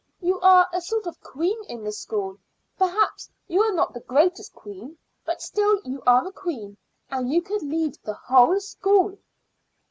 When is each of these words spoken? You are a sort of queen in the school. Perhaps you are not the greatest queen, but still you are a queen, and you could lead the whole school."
You 0.19 0.39
are 0.39 0.67
a 0.73 0.81
sort 0.81 1.05
of 1.05 1.21
queen 1.21 1.63
in 1.69 1.83
the 1.83 1.91
school. 1.91 2.39
Perhaps 2.75 3.29
you 3.47 3.61
are 3.61 3.71
not 3.71 3.93
the 3.93 3.99
greatest 3.99 4.51
queen, 4.51 4.97
but 5.25 5.43
still 5.43 5.79
you 5.85 6.01
are 6.07 6.25
a 6.25 6.31
queen, 6.31 6.75
and 7.11 7.31
you 7.31 7.39
could 7.39 7.61
lead 7.61 7.99
the 8.03 8.15
whole 8.15 8.59
school." 8.59 9.19